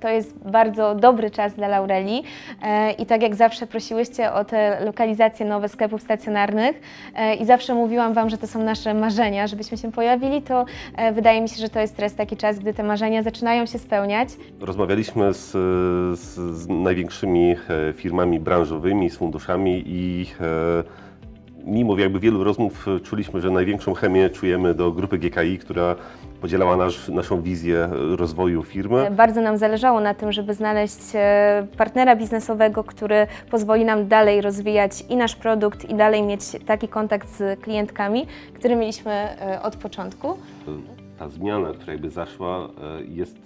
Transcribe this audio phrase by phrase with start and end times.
[0.00, 2.22] To jest bardzo dobry czas dla Laureli
[2.62, 6.80] e, i tak jak zawsze prosiłyście o te lokalizacje nowe sklepów stacjonarnych
[7.14, 10.64] e, i zawsze mówiłam Wam, że to są nasze marzenia, żebyśmy się pojawili, to
[10.96, 13.78] e, wydaje mi się, że to jest teraz taki czas, gdy te marzenia zaczynają się
[13.78, 14.28] spełniać.
[14.60, 15.50] Rozmawialiśmy z,
[16.18, 17.56] z, z największymi
[17.94, 20.26] firmami branżowymi, z funduszami i
[21.64, 25.96] mimo jakby wielu rozmów czuliśmy, że największą chemię czujemy do grupy GKI, która
[26.40, 29.10] podzielała nasz, naszą wizję rozwoju firmy.
[29.10, 35.04] Bardzo nam zależało na tym, żeby znaleźć e, partnera biznesowego, który pozwoli nam dalej rozwijać
[35.08, 40.38] i nasz produkt, i dalej mieć taki kontakt z klientkami, który mieliśmy e, od początku.
[41.18, 43.38] Ta zmiana, która jakby zaszła, e, jest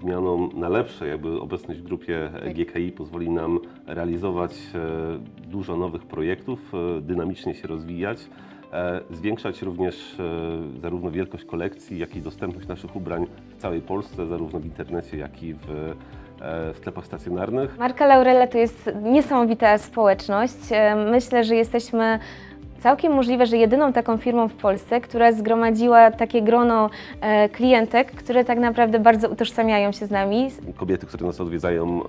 [0.00, 1.08] zmianą na lepsze.
[1.08, 4.52] Jakby obecność w grupie GKI pozwoli nam realizować
[5.38, 8.18] dużo nowych projektów, dynamicznie się rozwijać,
[9.10, 14.60] zwiększać również e, zarówno wielkość kolekcji, jak i dostępność naszych ubrań w całej Polsce, zarówno
[14.60, 15.94] w internecie, jak i w,
[16.40, 17.78] e, sklepach stacjonarnych.
[17.78, 20.54] Marka Laurella to jest niesamowita społeczność.
[20.70, 22.18] E, Myślę, że jesteśmy
[22.82, 26.90] całkiem możliwe, że jedyną taką firmą w Polsce, która zgromadziła takie grono
[27.20, 30.48] e, klientek, które tak naprawdę bardzo utożsamiają się z nami.
[30.76, 32.04] Kobiety, które nas odwiedzają, e,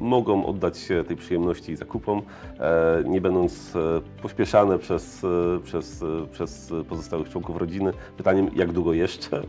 [0.00, 2.22] mogą oddać się tej przyjemności i zakupom,
[2.60, 3.78] e, nie będąc e,
[4.22, 5.28] pośpieszane przez, e,
[5.64, 7.92] przez, e, przez pozostałych członków rodziny.
[8.16, 9.36] Pytaniem, jak długo jeszcze?
[9.36, 9.42] E,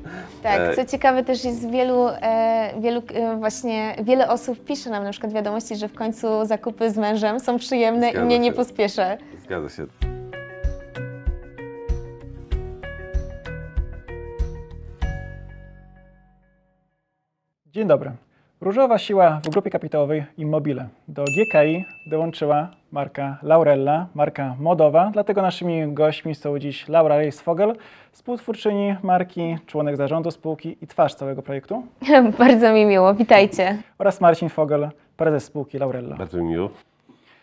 [0.43, 5.11] Tak, co ciekawe też jest wielu, e, wielu e, właśnie, wiele osób pisze nam na
[5.11, 8.55] przykład wiadomości, że w końcu zakupy z mężem są przyjemne Zgadza i mnie nie się.
[8.55, 9.17] pospieszę.
[9.45, 10.18] Zgadza się.
[17.79, 18.11] Dzień dobry.
[18.61, 20.87] Różowa siła w grupie kapitałowej Immobile.
[21.07, 27.75] Do GKI dołączyła marka Laurella, marka modowa, dlatego naszymi gośćmi są dziś Laura Reis-Fogel,
[28.11, 31.83] współtwórczyni marki, członek zarządu spółki i twarz całego projektu
[32.39, 33.77] Bardzo mi miło, witajcie.
[33.97, 36.15] oraz Marcin Fogel, prezes spółki Laurella.
[36.15, 36.69] Bardzo mi miło.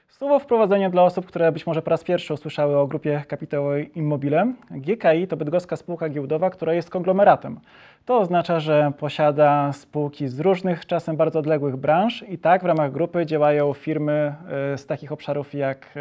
[0.08, 4.52] Słowo wprowadzenie dla osób, które być może po raz pierwszy usłyszały o grupie kapitałowej Immobile.
[4.70, 7.60] GKI to bydgoska spółka giełdowa, która jest konglomeratem.
[8.04, 12.92] To oznacza, że posiada spółki z różnych, czasem bardzo odległych branż i tak w ramach
[12.92, 14.34] grupy działają firmy
[14.72, 15.94] e, z takich obszarów jak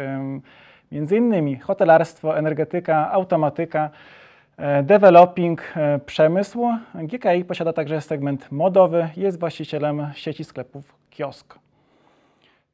[0.90, 3.90] innymi hotelarstwo, energetyka, automatyka,
[4.56, 6.68] e, developing, e, przemysł.
[6.94, 11.65] GKI posiada także segment modowy, jest właścicielem sieci sklepów Kiosk.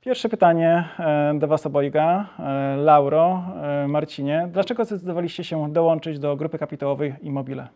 [0.05, 2.27] Pierwsze pytanie e, do Was obojga.
[2.39, 7.69] E, Lauro, e, Marcinie, dlaczego zdecydowaliście się dołączyć do grupy kapitałowej Immobile?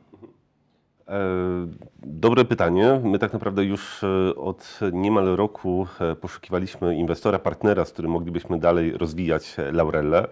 [2.03, 3.01] Dobre pytanie.
[3.05, 4.05] My tak naprawdę już
[4.37, 5.87] od niemal roku
[6.21, 10.29] poszukiwaliśmy inwestora, partnera, z którym moglibyśmy dalej rozwijać Laurellę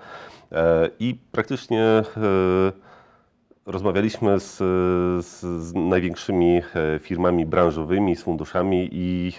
[1.01, 1.85] i praktycznie
[3.67, 4.57] rozmawialiśmy z,
[5.27, 6.63] z, z największymi
[7.01, 9.33] firmami branżowymi, z funduszami i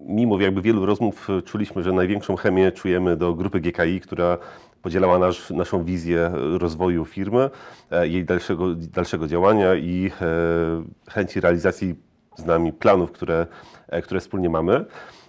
[0.00, 4.38] mimo jakby wielu rozmów e, czuliśmy, że największą chemię czujemy do grupy GKI, która
[4.82, 7.50] podzielała nasz, naszą wizję rozwoju firmy,
[7.90, 11.94] e, jej dalszego, dalszego działania i e, chęci realizacji
[12.36, 13.46] z nami planów, które,
[13.88, 14.84] e, które wspólnie mamy.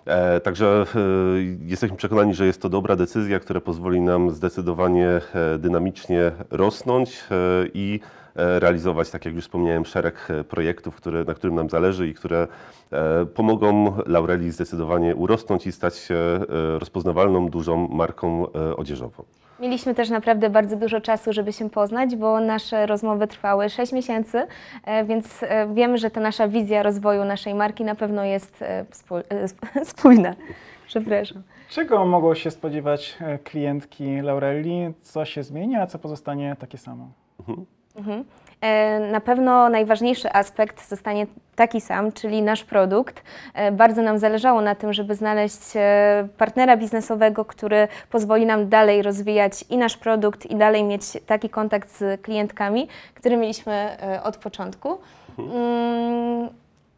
[0.06, 1.00] E, Także e,
[1.66, 7.36] jesteśmy przekonani, że jest to dobra decyzja, która pozwoli nam zdecydowanie e, dynamicznie rosnąć e,
[7.74, 12.08] i e, realizować, tak jak już wspomniałem, szereg e, projektów, które, na którym nam zależy
[12.08, 12.48] i które
[12.92, 16.40] e, pomogą Laureli zdecydowanie urosnąć i stać się e,
[16.80, 19.24] rozpoznawalną, dużą marką e, odzieżową.
[19.60, 24.48] Mieliśmy też naprawdę bardzo dużo czasu, żeby się poznać, bo nasze rozmowy trwały 6 miesięcy,
[24.86, 28.86] e, więc e, wiemy, że ta nasza wizja rozwoju naszej marki na pewno jest e,
[29.76, 30.36] e, spójna.
[30.88, 31.44] Przepraszam.
[31.70, 34.94] Czego mogą się spodziewać e, klientki Laurelli?
[35.02, 37.08] Co się zmieni, a co pozostanie takie samo?
[38.62, 43.24] E, Na pewno najważniejszy aspekt zostanie taki sam, czyli nasz produkt.
[43.54, 49.02] E, Bardzo nam zależało na tym, żeby znaleźć e, partnera biznesowego, który pozwoli nam dalej
[49.02, 54.98] rozwijać i nasz produkt, i dalej mieć taki kontakt z klientkami, który mieliśmy od początku.
[55.40, 56.50] Mm,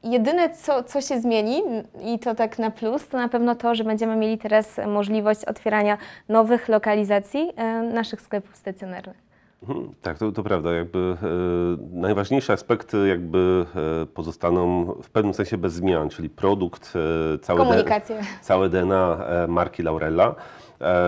[0.03, 1.61] Jedyne, co, co się zmieni,
[2.05, 5.97] i to tak na plus, to na pewno to, że będziemy mieli teraz możliwość otwierania
[6.29, 7.51] nowych lokalizacji
[7.93, 9.32] naszych sklepów stacjonarnych.
[9.69, 10.73] Mhm, Tak, to, to prawda.
[10.73, 13.65] Jakby, e, najważniejsze aspekty jakby
[14.03, 16.93] e, pozostaną w pewnym sensie bez zmian, czyli produkt,
[17.35, 18.15] e, całe, D- Komunikacja.
[18.41, 20.35] całe DNA e, marki Laurella.
[20.81, 21.03] E,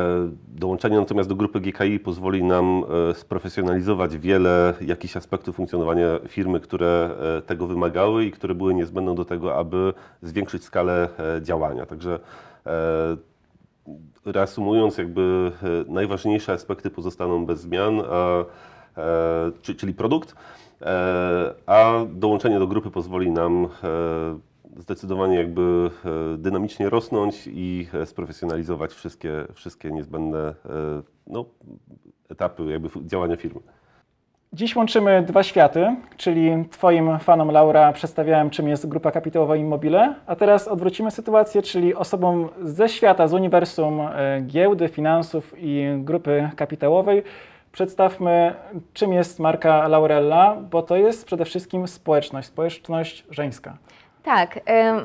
[0.48, 7.10] dołączenie natomiast do grupy GKI pozwoli nam e, sprofesjonalizować wiele jakichś aspektów funkcjonowania firmy, które
[7.46, 11.08] tego wymagały i które były niezbędne do tego, aby zwiększyć skalę
[11.42, 11.86] działania.
[11.86, 12.20] Także
[14.26, 15.52] reasumując, jakby
[15.88, 18.40] e, najważniejsze aspekty pozostaną bez zmian, a,
[18.98, 20.36] e, czy- czyli produkt,
[20.82, 23.68] e, a dołączenie do grupy pozwoli nam
[24.78, 25.92] zdecydowanie jakby
[26.38, 30.56] dynamicznie rosnąć i sprofesjonalizować wszystkie, wszystkie niezbędne
[31.28, 31.46] no,
[32.30, 33.60] etapy jakby działania firmy.
[34.56, 40.36] Dziś łączymy dwa światy, czyli Twoim fanom Laura przedstawiałem, czym jest grupa kapitałowa Immobile, a
[40.36, 44.02] teraz odwrócimy sytuację, czyli osobom ze świata, z uniwersum
[44.42, 47.24] giełdy, finansów i grupy kapitałowej
[47.72, 48.54] przedstawmy,
[48.94, 53.78] czym jest marka Laurella, bo to jest przede wszystkim społeczność, społeczność żeńska.
[54.24, 54.60] Tak,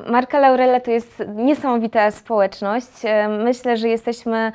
[0.07, 3.01] marka Laurella to jest niesamowita społeczność.
[3.43, 4.51] Myślę, że jesteśmy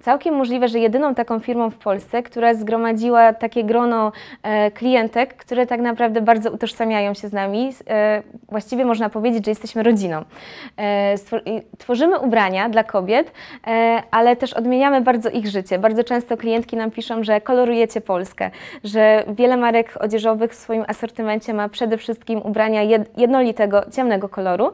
[0.00, 4.12] całkiem możliwe, że jedyną taką firmą w Polsce, która zgromadziła takie grono
[4.42, 7.72] e, klientek, które tak naprawdę bardzo utożsamiają się z nami.
[7.88, 10.24] E, właściwie można powiedzieć, że jesteśmy rodziną.
[10.78, 11.14] E,
[11.78, 13.32] tworzymy ubrania dla kobiet,
[14.10, 15.78] ale też odmieniamy bardzo ich życie.
[15.78, 18.50] Bardzo często klientki nam piszą, że kolorujecie Polskę,
[18.84, 22.82] że wiele marek odzieżowych w swoim asortymencie ma przede wszystkim ubrania
[23.16, 24.72] jednolitego, ciemnego koloru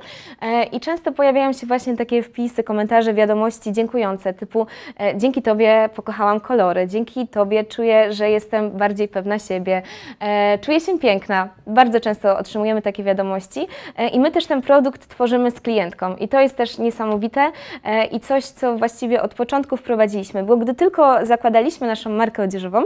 [0.73, 4.67] i często pojawiają się właśnie takie wpisy, komentarze, wiadomości dziękujące, typu
[5.17, 9.83] dzięki Tobie pokochałam kolory, dzięki Tobie czuję, że jestem bardziej pewna siebie,
[10.21, 11.49] e, czuję się piękna.
[11.67, 13.67] Bardzo często otrzymujemy takie wiadomości.
[13.97, 16.17] E, i my też ten produkt tworzymy z klientką.
[16.17, 17.53] I to jest też niesamowite
[17.85, 22.83] e, i coś, co właściwie od początku wprowadziliśmy, bo gdy tylko zakładaliśmy naszą markę odzieżową,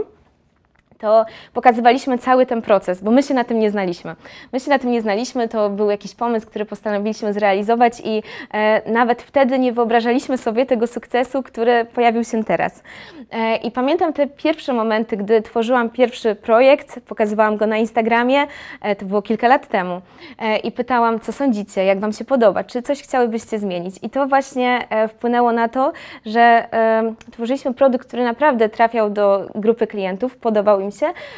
[1.01, 4.15] to pokazywaliśmy cały ten proces, bo my się na tym nie znaliśmy.
[4.53, 8.91] My się na tym nie znaliśmy, to był jakiś pomysł, który postanowiliśmy zrealizować i e,
[8.91, 12.83] nawet wtedy nie wyobrażaliśmy sobie tego sukcesu, który pojawił się teraz.
[13.31, 18.47] E, I pamiętam te pierwsze momenty, gdy tworzyłam pierwszy projekt, pokazywałam go na Instagramie,
[18.81, 20.01] e, to było kilka lat temu,
[20.39, 23.95] e, i pytałam, co sądzicie, jak Wam się podoba, czy coś chciałybyście zmienić.
[24.01, 25.91] I to właśnie e, wpłynęło na to,
[26.25, 30.90] że e, tworzyliśmy produkt, który naprawdę trafiał do grupy klientów, podobał im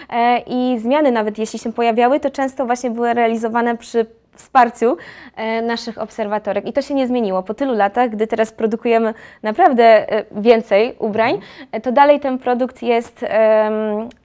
[0.09, 4.05] e, i zmiany nawet jeśli się pojawiały, to często właśnie były realizowane przy
[4.35, 4.97] wsparciu
[5.35, 6.67] e, naszych obserwatorek.
[6.67, 7.43] I to się nie zmieniło.
[7.43, 9.13] Po tylu latach, gdy teraz produkujemy
[9.43, 11.39] naprawdę e, więcej ubrań,
[11.83, 13.25] to dalej ten produkt jest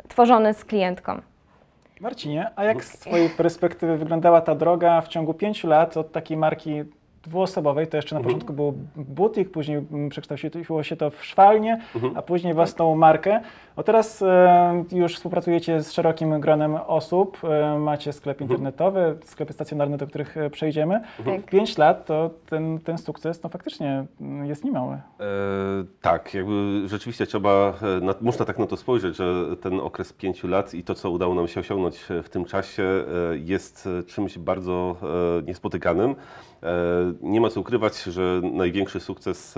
[0.09, 1.21] tworzony z klientką.
[2.01, 6.37] Marcinie, a jak z Twojej perspektywy wyglądała ta droga w ciągu pięciu lat od takiej
[6.37, 6.85] marki
[7.29, 8.35] dwuosobowej, to jeszcze na mhm.
[8.35, 12.17] początku był butik, później przekształciło się to w szwalnię, mhm.
[12.17, 13.41] a później własną markę.
[13.77, 18.51] O teraz e, już współpracujecie z szerokim gronem osób, e, macie sklep mhm.
[18.51, 21.01] internetowy, sklepy stacjonarne, do których e, przejdziemy.
[21.19, 21.43] Mhm.
[21.43, 24.95] W 5 lat to ten, ten sukces no, faktycznie mm, jest niemały.
[24.95, 25.01] E,
[26.01, 30.45] tak, jakby rzeczywiście trzeba, e, na, można tak na to spojrzeć, że ten okres 5
[30.45, 33.05] lat i to, co udało nam się osiągnąć w tym czasie
[33.45, 34.97] jest czymś bardzo
[35.47, 36.15] niespotykanym.
[37.21, 39.55] Nie ma co ukrywać, że największy sukces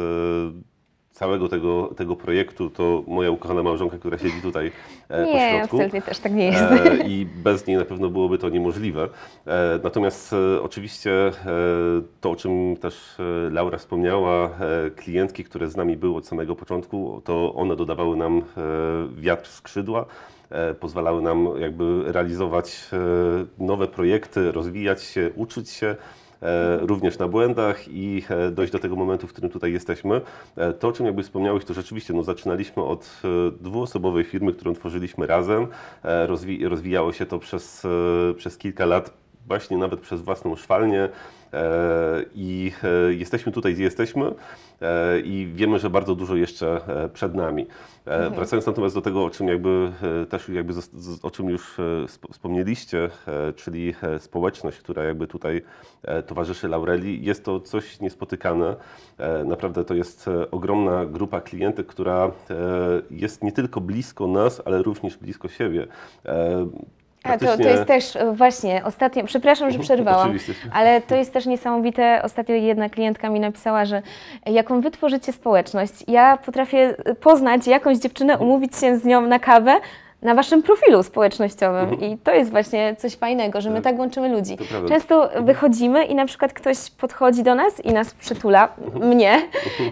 [1.21, 4.73] całego tego, tego projektu to moja ukochana małżonka, która siedzi tutaj
[5.09, 5.77] e, nie, po środku.
[5.77, 6.63] absolutnie też tak nie jest.
[6.63, 9.09] E, I bez niej na pewno byłoby to niemożliwe.
[9.47, 11.11] E, natomiast oczywiście
[12.21, 13.17] to, o czym też
[13.51, 14.51] Laura wspomniała,
[14.97, 18.43] klientki, które z nami były od samego początku, to one dodawały nam
[19.17, 20.07] wiatr w skrzydła
[20.81, 22.91] pozwalały nam jakby realizować
[23.59, 25.97] nowe projekty, rozwijać się, uczyć się.
[26.43, 30.21] E, również na błędach i e, dojść do tego momentu, w którym tutaj jesteśmy.
[30.57, 33.23] E, to, o czym jakby wspomniałeś, to rzeczywiście no, zaczynaliśmy od
[33.61, 35.67] dwuosobowej firmy, którą tworzyliśmy razem.
[36.05, 37.87] Rozwi rozwijało się to przez,
[38.37, 41.09] przez kilka lat, właśnie nawet przez własną szwalnię.
[42.35, 42.73] I
[43.09, 44.35] jesteśmy tutaj, gdzie jesteśmy
[45.25, 46.81] i wiemy, że bardzo dużo jeszcze
[47.13, 47.67] przed nami.
[48.07, 48.35] Mhm.
[48.35, 49.93] Wracając natomiast do tego, o czym jakby
[50.29, 50.75] też jakby
[51.23, 51.77] o czym już
[52.33, 53.11] wspomnieliście,
[53.57, 55.63] czyli społeczność, która jakby tutaj
[56.27, 58.77] towarzyszy Laureli, jest to coś niespotykane.
[59.45, 62.31] Naprawdę to jest ogromna grupa klientek, która
[63.11, 65.87] jest nie tylko blisko nas, ale również blisko siebie.
[67.23, 70.39] A to, to jest też e, właśnie ostatnio, przepraszam, że przerwałam,
[70.73, 72.21] ale to jest też niesamowite.
[72.23, 74.03] Ostatnio jedna klientka mi napisała, że
[74.47, 79.81] jaką wy tworzycie społeczność, ja potrafię poznać jakąś dziewczynę, umówić się z nią na kawę,
[80.23, 81.89] na waszym profilu społecznościowym.
[81.89, 82.13] Mhm.
[82.13, 84.57] I to jest właśnie coś fajnego, że my tak, tak łączymy ludzi.
[84.89, 85.45] Często mhm.
[85.45, 89.09] wychodzimy i na przykład ktoś podchodzi do nas i nas przytula, mhm.
[89.09, 89.43] mnie,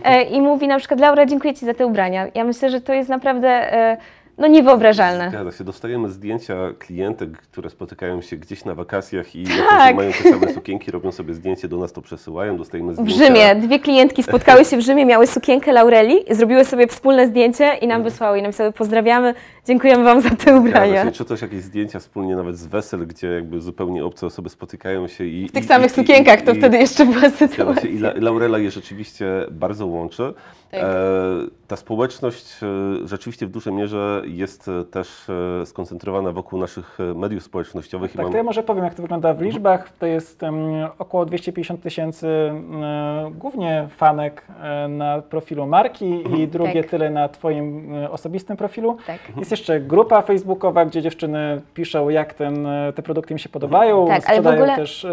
[0.05, 2.27] e, i mówi na przykład Laura, dziękuję Ci za te ubrania.
[2.35, 3.97] Ja myślę, że to jest naprawdę e,
[4.39, 5.29] no niewyobrażalne.
[5.31, 5.65] Zgadza się.
[5.65, 9.97] Dostajemy zdjęcia klientek, które spotykają się gdzieś na wakacjach i tak.
[9.97, 13.15] mają te same sukienki, robią sobie zdjęcie, do nas to przesyłają, dostajemy zdjęcia.
[13.15, 13.55] W Rzymie.
[13.55, 17.97] Dwie klientki spotkały się w Rzymie, miały sukienkę Laureli, zrobiły sobie wspólne zdjęcie i nam
[17.97, 18.03] mhm.
[18.03, 19.35] wysłały i napisały pozdrawiamy,
[19.67, 21.05] dziękujemy Wam za te ubrania.
[21.05, 25.09] Się, czy też jakieś zdjęcia wspólnie nawet z wesel, gdzie jakby zupełnie obce osoby spotykają
[25.09, 25.49] się i...
[25.49, 27.91] W tych i, samych i, sukienkach i, to wtedy jeszcze była sytuacja.
[27.91, 30.35] I La, Laurela je rzeczywiście bardzo łączy.
[30.71, 30.81] Tak.
[30.83, 30.87] E,
[31.69, 32.67] ta społeczność e,
[33.09, 35.09] rzeczywiście w dużej mierze jest e, też
[35.65, 38.11] skoncentrowana wokół naszych mediów społecznościowych.
[38.15, 39.93] i Tak, mam- to ja może powiem, jak to wygląda w liczbach.
[39.99, 40.41] To jest
[40.99, 42.29] około 250 tysięcy
[43.31, 44.47] głównie fanek
[44.89, 46.91] na profilu marki i drugie Tak.
[46.91, 48.97] tyle na Twoim osobistym profilu.
[49.07, 49.19] Tak.
[49.39, 54.11] Jest jeszcze grupa facebookowa, gdzie dziewczyny piszą, jak ten, te produkty im się podobają, Tak,
[54.15, 55.07] ale w sprzedają ogóle- też.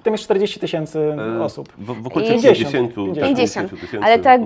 [0.00, 1.68] I tam jest 40 tysięcy osób.
[1.78, 3.14] W, w okolicy 50, 50, 50.
[3.16, 3.70] tak, 50.
[3.80, 4.06] tysięcy.
[4.06, 4.44] Ale ta Mhm.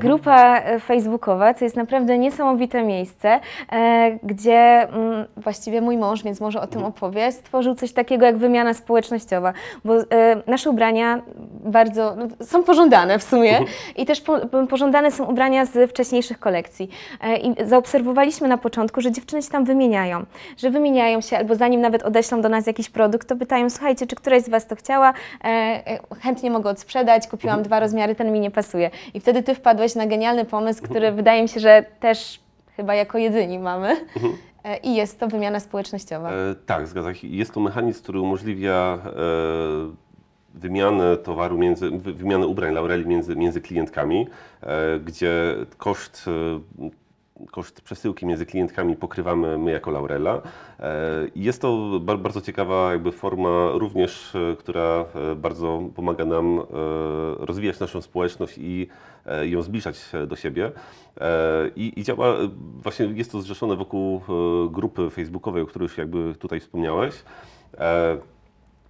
[0.52, 3.40] Grupa e, facebookowa to jest naprawdę niesamowite miejsce,
[3.72, 8.36] e, gdzie mm, właściwie mój mąż, więc może o tym opowie, stworzył coś takiego jak
[8.36, 9.52] wymiana społecznościowa,
[9.84, 10.02] bo e,
[10.46, 11.22] nasze ubrania
[11.64, 13.60] bardzo no, są pożądane w sumie
[13.96, 14.38] i też po,
[14.70, 16.90] pożądane są ubrania z wcześniejszych kolekcji.
[17.42, 20.24] I zaobserwowaliśmy na początku, że dziewczyny się tam wymieniają,
[20.56, 24.16] że wymieniają się albo zanim nawet odeślą do nas jakiś produkt, to pytają, słuchajcie, czy
[24.16, 25.12] któraś z Was to chciała,
[26.22, 28.90] chętnie mogę odsprzedać, kupiłam dwa rozmiary, ten mi nie pasuje.
[29.14, 32.40] I wtedy Ty wpadłeś na genialny pomysł, który wydaje mi się, że też
[32.76, 33.96] chyba jako jedyni mamy.
[34.64, 36.30] E, I jest to wymiana społecznościowa.
[36.32, 36.34] E,
[36.66, 37.28] tak, zgadza się.
[37.28, 39.10] Jest to mechanizm, który umożliwia e,
[40.54, 44.26] wymianę towaru, między, wy- wymianę ubrań Laureli między, między klientkami,
[44.62, 46.90] e, gdzie koszt, e,
[47.50, 50.42] koszt przesyłki między klientkami pokrywamy my jako Laurela.
[50.80, 50.92] E,
[51.36, 56.60] jest to bar, bardzo ciekawa jakby forma również, e, która e, bardzo pomaga nam
[57.38, 58.88] rozwijać naszą społeczność i
[59.42, 60.72] ją zbliżać do siebie.
[61.76, 62.36] I, I działa,
[62.82, 64.20] właśnie jest to zrzeszone wokół
[64.70, 67.14] grupy facebookowej, o której już jakby tutaj wspomniałeś.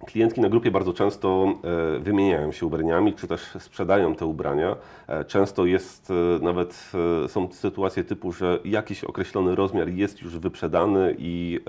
[0.05, 1.53] Klientki na grupie bardzo często
[1.95, 4.75] e, wymieniają się ubraniami, czy też sprzedają te ubrania.
[5.07, 6.91] E, Często jest e, nawet,
[7.27, 11.59] są sytuacje typu, że jakiś określony rozmiar jest już wyprzedany i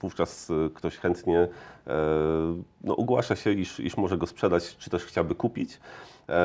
[0.00, 1.48] wówczas ktoś chętnie
[2.84, 5.80] no, ogłasza się, iż, iż może go sprzedać, czy też chciałby kupić.
[6.28, 6.44] E,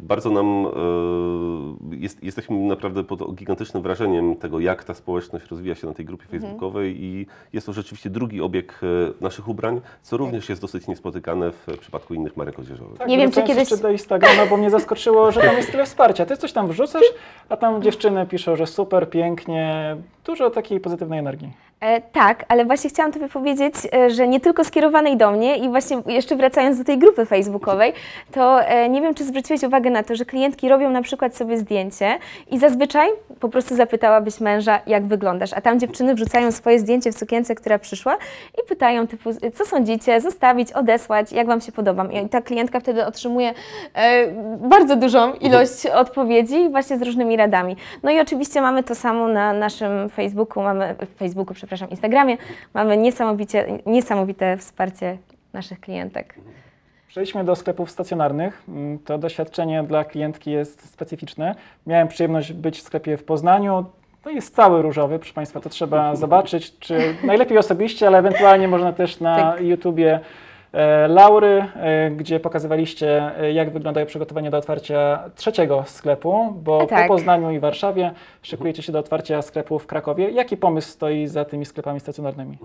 [0.00, 5.86] Bardzo nam e, jest, jesteśmy naprawdę pod gigantycznym wrażeniem tego, jak ta społeczność rozwija się
[5.86, 8.86] na tej grupie facebookowej i jest to rzeczywiście drugi obieg e,
[9.24, 12.98] naszych ubrań, co również jest dosyć niespotykane w przypadku innych marek odzieżowych.
[12.98, 16.26] Tak, Nie wiem, czy kiedyś- do Instagrama, bo mnie zaskoczyło, że tam jest tyle wsparcia.
[16.26, 17.04] Ty coś tam wrzucasz,
[17.48, 21.52] a tam dziewczyny piszą, że super, pięknie, dużo takiej pozytywnej energii.
[21.80, 25.68] E, tak, ale właśnie chciałam Tobie powiedzieć, e, że nie tylko skierowanej do mnie i
[25.68, 27.92] właśnie jeszcze wracając do tej grupy facebookowej,
[28.32, 31.58] to e, nie wiem, czy zwróciłeś uwagę na to, że klientki robią na przykład sobie
[31.58, 32.18] zdjęcie
[32.50, 33.08] i zazwyczaj
[33.40, 37.78] po prostu zapytałabyś męża, jak wyglądasz, a tam dziewczyny wrzucają swoje zdjęcie w sukience, która
[37.78, 38.16] przyszła
[38.58, 42.12] i pytają typu, co sądzicie, zostawić, odesłać, jak Wam się podobam.
[42.12, 43.54] I ta klientka wtedy otrzymuje
[44.58, 47.76] bardzo dużą ilość odpowiedzi właśnie z różnymi radami.
[48.02, 52.36] No i oczywiście mamy to samo na naszym Facebooku, mamy Facebooku, przepraszam, Instagramie,
[52.74, 55.18] mamy niesamowicie, niesamowite wsparcie
[55.52, 56.34] naszych klientek.
[57.08, 58.62] Przejdźmy do sklepów stacjonarnych.
[58.68, 61.54] Mm, To doświadczenie dla klientki jest specyficzne.
[61.86, 63.84] Miałem przyjemność być w sklepie w Poznaniu.
[64.22, 68.92] To jest cały różowy, proszę Państwa, to trzeba zobaczyć, czy najlepiej osobiście, ale ewentualnie można
[68.92, 69.60] też na Tak.
[69.64, 70.20] YouTubie
[71.08, 77.08] Laury, e, gdzie pokazywaliście, e, jak wyglądają przygotowania do otwarcia trzeciego sklepu, bo Tak.
[77.08, 80.30] po Poznaniu i Warszawie szykujecie się do otwarcia sklepu w Krakowie.
[80.30, 82.58] Jaki pomysł stoi za tymi sklepami stacjonarnymi?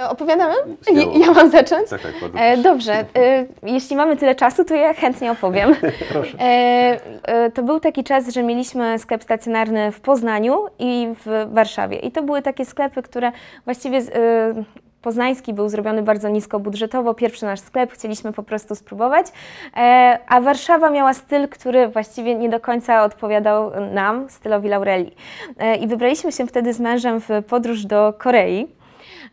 [0.00, 0.54] E, Opowiadamy?
[1.20, 1.90] Ja, mam zacząć?
[1.90, 5.74] Tak, tak, bardzo E, dobrze, e, jeśli mamy tyle czasu, to ja chętnie opowiem.
[6.12, 6.38] Proszę.
[6.40, 11.98] E, e, to był taki czas, że mieliśmy sklep stacjonarny w Poznaniu i w Warszawie.
[11.98, 13.32] I to były takie sklepy, które
[13.64, 14.00] właściwie.
[15.02, 19.26] Poznański był zrobiony bardzo niskobudżetowo, pierwszy nasz sklep, chcieliśmy po prostu spróbować,
[19.76, 25.14] e, a Warszawa miała styl, który właściwie nie do końca odpowiadał nam, stylowi Laureli.
[25.58, 28.77] E, I wybraliśmy się wtedy z mężem w podróż do Korei.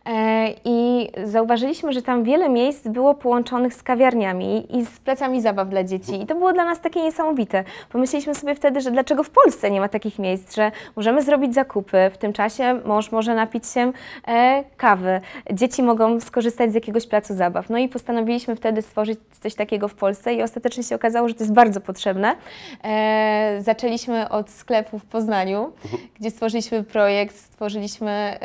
[0.06, 5.68] E, I zauważyliśmy, że tam wiele miejsc było połączonych z kawiarniami i z placami zabaw
[5.68, 6.22] dla dzieci.
[6.22, 7.64] I to było dla nas takie niesamowite.
[7.92, 12.10] Pomyśleliśmy sobie wtedy, że dlaczego w Polsce nie ma takich miejsc, że możemy zrobić zakupy,
[12.12, 13.92] w tym czasie mąż może napić się
[14.28, 15.20] e, kawy,
[15.52, 17.70] dzieci mogą skorzystać z jakiegoś placu zabaw.
[17.70, 21.44] No i postanowiliśmy wtedy stworzyć coś takiego w Polsce i ostatecznie się okazało, że to
[21.44, 22.36] jest bardzo potrzebne.
[22.84, 25.72] E, zaczęliśmy od sklepu w Poznaniu,
[26.20, 28.38] gdzie stworzyliśmy projekt, stworzyliśmy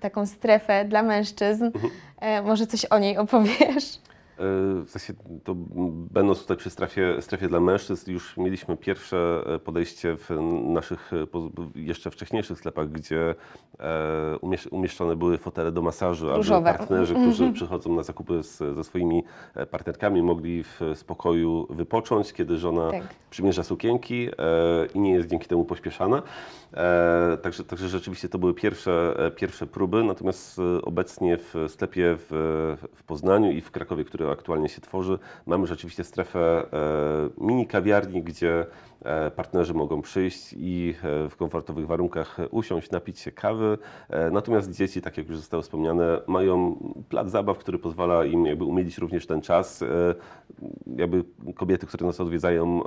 [0.00, 1.70] taką strefę dla mężczyzn.
[2.20, 3.98] E, może coś o niej opowiesz?
[4.38, 4.42] E,
[4.84, 5.14] W sensie,
[5.44, 5.54] to
[6.10, 10.30] będąc tutaj przy strefie, strefie dla mężczyzn, już mieliśmy pierwsze e, podejście w
[10.64, 11.26] naszych e,
[11.74, 13.34] jeszcze wcześniejszych sklepach, gdzie
[14.42, 16.74] umiesz- umieszczone były fotele do masażu, aby Różowe.
[16.74, 19.24] partnerzy, którzy przychodzą na zakupy z, ze swoimi
[19.70, 23.02] partnerkami, mogli w spokoju wypocząć, kiedy żona Tak.
[23.30, 24.28] przymierza sukienki
[24.94, 26.22] i nie jest dzięki temu pośpieszana.
[27.42, 32.26] Także, także rzeczywiście to były pierwsze, pierwsze próby, natomiast obecnie w sklepie w,
[32.94, 38.22] w Poznaniu i w Krakowie, który aktualnie się tworzy, mamy rzeczywiście strefę e, mini kawiarni,
[38.22, 38.66] gdzie
[39.36, 43.78] partnerzy mogą przyjść i e, w komfortowych warunkach usiąść, napić się kawy.
[44.10, 46.76] E, Natomiast dzieci, tak jak już zostało wspomniane, mają
[47.08, 49.82] plac zabaw, który pozwala im jakby umilić również ten czas.
[49.82, 49.86] E,
[50.96, 51.24] Jakby
[51.54, 52.82] kobiety, które nas odwiedzają,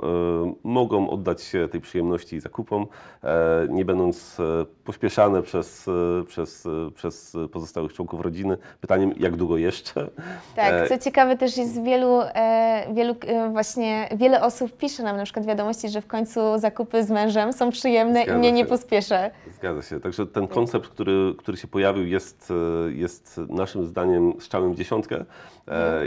[0.64, 2.86] mogą oddać się tej przyjemności i zakupom,
[3.24, 4.44] e, nie będąc e,
[4.84, 8.56] pośpieszane przez, e, przez, e, przez pozostałych członków rodziny.
[8.80, 10.10] Pytaniem, jak długo jeszcze?
[10.56, 15.16] Tak, E, co ciekawe też jest wielu, e, wielu e, właśnie, wiele osób pisze nam
[15.16, 18.62] na przykład wiadomości, że w końcu zakupy z mężem są przyjemne Zgadza i mnie nie
[18.62, 18.68] się.
[18.68, 19.30] pospieszę.
[19.56, 20.00] Zgadza się.
[20.00, 22.52] Także ten koncept, który, który się pojawił, jest,
[22.88, 25.24] jest naszym zdaniem strzałem w dziesiątkę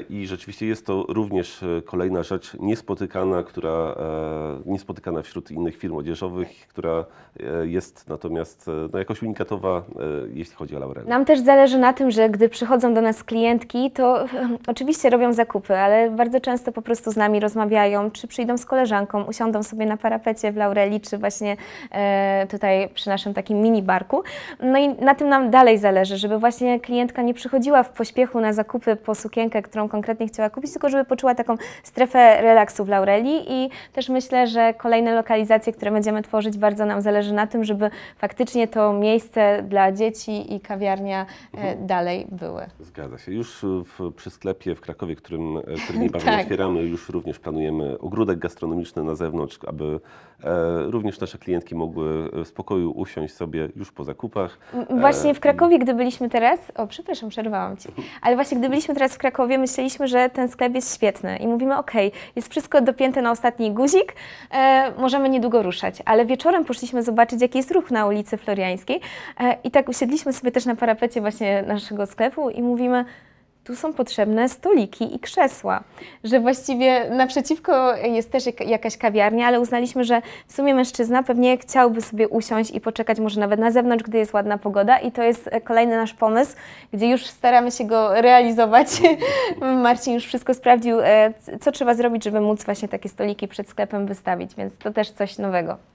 [0.10, 5.96] i rzeczywiście jest to również e, kolejna rzecz niespotykana, która e, niespotykana wśród innych firm
[5.96, 7.06] odzieżowych, która
[7.40, 9.84] e, jest natomiast e, no, jakoś unikatowa, e,
[10.34, 11.06] jeśli chodzi o Laurel.
[11.06, 14.26] Nam też zależy na tym, że gdy przychodzą do nas klientki, to
[14.68, 19.24] oczywiście robią zakupy, ale bardzo często po prostu z nami rozmawiają, czy przyjdą z koleżanką,
[19.24, 21.58] usiądą sobie na parapecie w Laureli, czy właśnie
[21.92, 24.24] e, tutaj przy naszym takim mini barku.
[24.60, 28.54] No i na tym nam dalej zależy, żeby właśnie klientka nie przychodziła w pośpiechu na
[28.54, 33.52] zakupy po sukienkę, którą konkretnie chciała kupić, tylko żeby poczuła taką strefę relaksu w Laureli
[33.52, 37.90] i też myślę, że kolejne lokalizacje, które będziemy tworzyć, bardzo nam zależy na tym, żeby
[38.18, 42.66] faktycznie to miejsce dla dzieci i kawiarnia e, dalej były.
[42.80, 43.32] Zgadza się.
[43.32, 43.66] Już
[44.00, 46.42] w, przy sklepie w Krakowie, którym, e, który niebawem Tak.
[46.42, 50.00] otwieramy, już również planujemy ogródek gastronomiczny na zewnątrz, aby
[50.44, 54.58] e, również nasze klientki mogły w spokoju usiąść sobie już po zakupach.
[54.90, 57.90] Właśnie E, w Krakowie, gdy byliśmy teraz, o przepraszam, przerwałam Ci,
[58.22, 61.78] ale właśnie gdy byliśmy teraz w Krakowie, myśleliśmy, że ten sklep jest świetny i mówimy,
[61.78, 61.92] ok,
[62.36, 64.14] jest wszystko dopięte na ostatni guzik,
[64.52, 69.02] e, możemy niedługo ruszać, ale wieczorem poszliśmy zobaczyć, jaki jest ruch na ulicy Floriańskiej
[69.40, 73.06] e, i tak usiedliśmy sobie też na parapecie właśnie naszego sklepu i mówimy,
[73.64, 75.84] tu są potrzebne stoliki i krzesła,
[76.24, 81.58] że właściwie naprzeciwko jest też jak- jakaś kawiarnia, ale uznaliśmy, że w sumie mężczyzna pewnie
[81.58, 85.24] chciałby sobie usiąść i poczekać może nawet na zewnątrz, gdy jest ładna pogoda i to
[85.24, 86.56] jest e, kolejny nasz pomysł,
[86.94, 88.88] gdzie już staramy się go realizować.
[89.84, 94.08] Marcin już wszystko sprawdził, e, co trzeba zrobić, żeby móc właśnie takie stoliki przed sklepem
[94.08, 95.93] wystawić, więc to też coś nowego.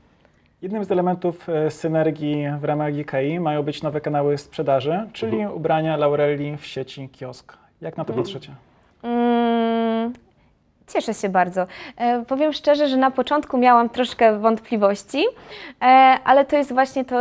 [0.62, 5.97] Jednym z elementów e, synergii w ramach GKI mają być nowe kanały sprzedaży, czyli ubrania
[5.97, 7.56] Laurelli w sieci kiosk.
[7.80, 8.54] Jak na to patrzycie?
[9.02, 10.13] Mm,
[10.89, 11.67] Cieszę się bardzo.
[11.97, 15.25] E, powiem szczerze, że na początku miałam troszkę wątpliwości,
[15.83, 15.85] e,
[16.25, 17.17] ale to jest właśnie to,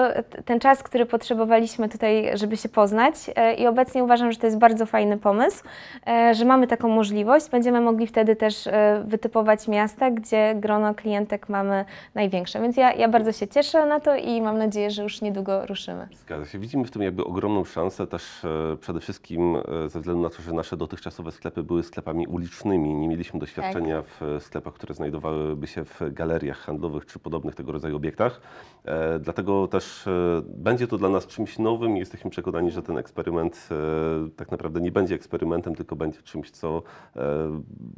[0.45, 4.57] ten czas, który potrzebowaliśmy tutaj, żeby się poznać e, i obecnie uważam, że to jest
[4.57, 5.63] bardzo fajny pomysł,
[6.07, 7.49] e, że mamy taką możliwość.
[7.49, 13.07] Będziemy mogli wtedy też e, wytypować miasta, gdzie grono klientek mamy największe, więc ja, ja
[13.07, 16.07] bardzo się cieszę na to i mam nadzieję, że już niedługo ruszymy.
[16.15, 16.59] Zgadza się.
[16.59, 20.41] Widzimy w tym jakby ogromną szansę też e, przede wszystkim e, ze względu na to,
[20.41, 22.93] że nasze dotychczasowe sklepy były sklepami ulicznymi.
[22.93, 23.56] Nie mieliśmy doświadczenia
[24.03, 28.41] w e, sklepach, które znajdowałyby się w galeriach handlowych czy podobnych tego rodzaju obiektach.
[28.85, 32.97] E, Dlatego też e, będzie to dla nas czymś nowym i jesteśmy przekonani, że ten
[32.97, 36.81] eksperyment e, tak naprawdę nie będzie eksperymentem, tylko będzie czymś, co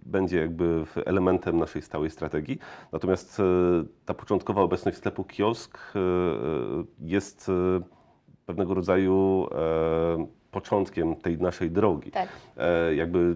[0.05, 2.59] będzie jakby w- elementem naszej stałej strategii.
[2.91, 3.41] Natomiast
[4.05, 5.79] ta początkowa obecność sklepu kiosk
[6.99, 7.51] jest
[8.45, 9.47] pewnego rodzaju
[10.51, 12.11] początkiem tej naszej drogi.
[12.11, 12.29] Tak.
[12.57, 13.35] E, jakby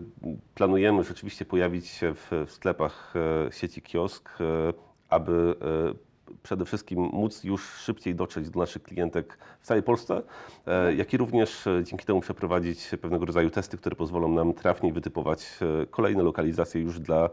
[0.55, 3.13] planujemy rzeczywiście pojawić się w, w sklepach
[3.47, 4.73] e, sieci kiosk, e,
[5.09, 10.21] aby e, przede wszystkim móc już szybciej dotrzeć do naszych klientek w całej Polsce,
[10.67, 14.93] e, jak i również e, dzięki temu przeprowadzić pewnego rodzaju testy, które pozwolą nam trafniej
[14.93, 17.29] wytypować kolejne lokalizacje już dla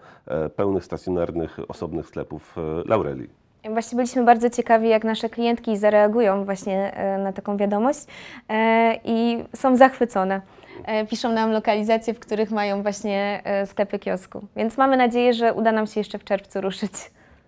[0.56, 3.28] pełnych stacjonarnych, osobnych sklepów Laureli.
[3.68, 8.00] Właśnie byliśmy bardzo ciekawi, jak nasze klientki zareagują właśnie e, na taką wiadomość
[8.48, 10.40] e, i są zachwycone.
[10.84, 14.46] E, Piszą nam lokalizacje, w których mają właśnie sklepy kiosku.
[14.56, 16.92] Więc mamy nadzieję, że uda nam się jeszcze w czerwcu ruszyć.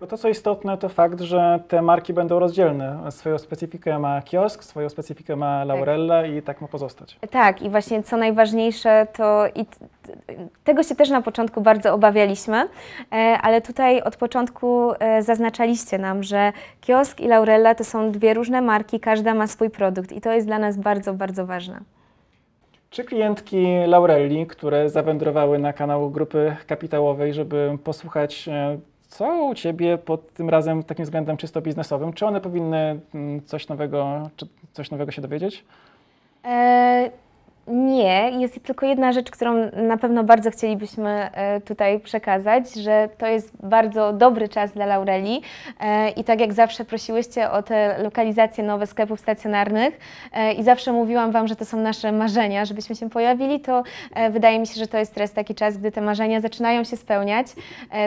[0.02, 2.98] Bo to, co istotne, to fakt, że te marki będą rozdzielne.
[3.10, 7.18] Swoją specyfikę ma kiosk, swoją specyfikę ma Laurella i tak ma pozostać.
[7.30, 9.66] Tak, i właśnie co najważniejsze, to i
[10.64, 12.56] tego się też na początku bardzo obawialiśmy,
[13.12, 18.34] e, ale tutaj od początku e, zaznaczaliście nam, że kiosk i Laurella to są dwie
[18.34, 21.80] różne marki, każda ma swój produkt i to jest dla nas bardzo, bardzo ważne.
[22.90, 28.78] Czy klientki Laurelli, które zawędrowały na kanał grupy kapitałowej, żeby posłuchać, e,
[29.12, 33.68] co u Ciebie pod tym razem takim względem czysto biznesowym, czy one powinny mm, coś
[33.68, 35.64] nowego, czy coś nowego się dowiedzieć?
[36.44, 37.10] E,
[37.66, 43.26] Nie, jest tylko jedna rzecz, którą na pewno bardzo chcielibyśmy e, tutaj przekazać, że to
[43.26, 45.42] jest bardzo dobry czas dla Laureli
[45.80, 49.98] e, i tak jak zawsze prosiłyście o te lokalizacje nowe sklepów stacjonarnych
[50.32, 53.82] e, i zawsze mówiłam Wam, że to są nasze marzenia, żebyśmy się pojawili, to
[54.30, 57.46] wydaje mi się, że to jest teraz taki czas, gdy te marzenia zaczynają się spełniać.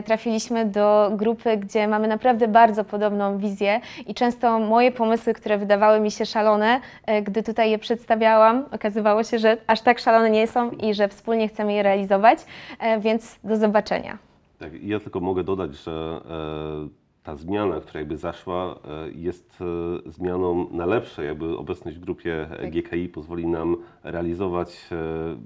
[0.05, 5.99] Trafiliśmy do grupy, gdzie mamy naprawdę bardzo podobną wizję i często moje pomysły, które wydawały
[5.99, 6.79] mi się szalone,
[7.23, 11.47] gdy tutaj je przedstawiałam, okazywało się, że aż tak szalone nie są i że wspólnie
[11.47, 12.45] chcemy je realizować,
[12.79, 14.17] e, więc do zobaczenia.
[14.59, 16.87] Tak, ja tylko mogę dodać, że e,
[17.23, 19.63] ta zmiana, która jakby zaszła, e, jest
[20.05, 21.25] zmianą na lepsze.
[21.25, 22.71] Jakby obecność w grupie Tak.
[22.71, 24.89] GKI pozwoli nam realizować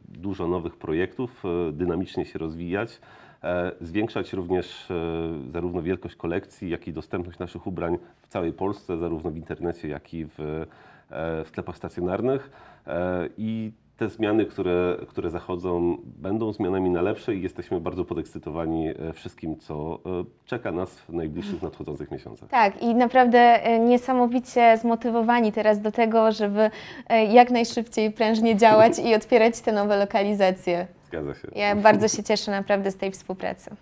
[0.08, 3.02] dużo nowych projektów, dynamicznie się rozwijać,
[3.82, 4.88] zwiększać również
[5.52, 10.14] zarówno wielkość kolekcji, jak i dostępność naszych ubrań w całej Polsce, zarówno w internecie, jak
[10.14, 10.66] i w,
[11.10, 12.52] w sklepach stacjonarnych.
[13.38, 19.14] I te zmiany, które, które zachodzą, będą zmianami na lepsze i jesteśmy bardzo podekscytowani e,
[19.14, 22.50] wszystkim, co e, czeka nas w najbliższych nadchodzących miesiącach.
[22.50, 26.72] Tak, i naprawdę e, niesamowicie zmotywowani teraz do tego, żeby
[27.30, 30.88] jak najszybciej, prężnie działać i otwierać te nowe lokalizacje.
[31.08, 31.48] Zgadza się.
[31.56, 33.76] Ja bardzo się cieszę naprawdę z tej współpracy.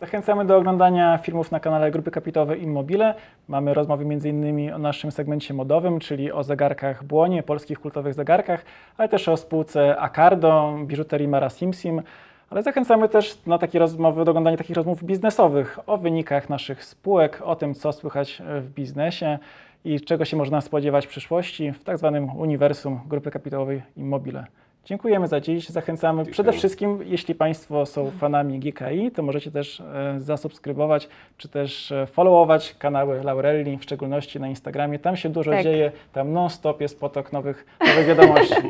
[0.00, 3.14] Zachęcamy do oglądania filmów na kanale Grupy Kapitałowej Immobile.
[3.48, 4.72] Mamy rozmowy m.in.
[4.72, 8.64] o naszym segmencie modowym, czyli o zegarkach Błonie, polskich kultowych zegarkach,
[8.96, 12.02] ale też o spółce Acardo, biżuterii Mara Simsim.
[12.50, 17.42] Ale zachęcamy też na takie rozmowy, do oglądania takich rozmów biznesowych o wynikach naszych spółek,
[17.44, 19.38] o tym, co słychać w biznesie
[19.84, 24.46] i czego się można spodziewać w przyszłości w tak zwanym uniwersum Grupy Kapitałowej Immobile.
[24.90, 25.68] Dziękujemy za dziś.
[25.68, 26.58] Zachęcamy przede Dziękujemy.
[26.58, 32.74] wszystkim, jeśli Państwo są fanami GKI, to możecie też e, zasubskrybować, czy też e, followować
[32.78, 34.98] kanały Laurelli, w szczególności na Instagramie.
[34.98, 35.62] Tam się dużo Tak.
[35.62, 38.54] dzieje, tam non-stop jest potok nowych, nowych wiadomości.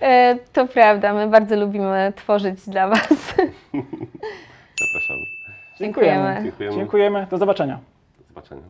[0.00, 3.08] E, To prawda, my bardzo lubimy tworzyć dla Was.
[4.80, 5.20] Zapraszamy.
[5.78, 6.40] Dziękujemy.
[6.42, 6.76] Dziękujemy.
[6.76, 7.26] Dziękujemy.
[7.30, 7.78] Do zobaczenia.
[8.18, 8.62] Do zobaczenia.